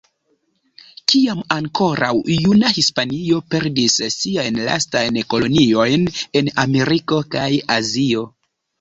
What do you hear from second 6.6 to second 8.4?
Ameriko kaj Azio.